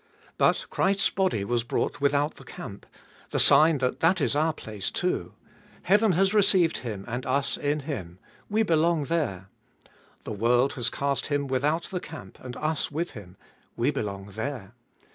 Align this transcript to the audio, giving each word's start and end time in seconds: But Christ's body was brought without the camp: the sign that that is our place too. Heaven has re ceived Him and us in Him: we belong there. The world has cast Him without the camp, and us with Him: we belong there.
But 0.39 0.65
Christ's 0.71 1.11
body 1.11 1.43
was 1.43 1.63
brought 1.63 2.01
without 2.01 2.37
the 2.37 2.43
camp: 2.43 2.87
the 3.29 3.37
sign 3.39 3.77
that 3.77 3.99
that 3.99 4.19
is 4.19 4.35
our 4.35 4.51
place 4.51 4.89
too. 4.89 5.35
Heaven 5.83 6.13
has 6.13 6.33
re 6.33 6.41
ceived 6.41 6.77
Him 6.77 7.05
and 7.07 7.23
us 7.27 7.55
in 7.55 7.81
Him: 7.81 8.17
we 8.49 8.63
belong 8.63 9.03
there. 9.03 9.49
The 10.23 10.31
world 10.31 10.73
has 10.73 10.89
cast 10.89 11.27
Him 11.27 11.45
without 11.45 11.83
the 11.83 11.99
camp, 11.99 12.39
and 12.39 12.57
us 12.57 12.89
with 12.89 13.11
Him: 13.11 13.37
we 13.77 13.91
belong 13.91 14.31
there. 14.33 14.71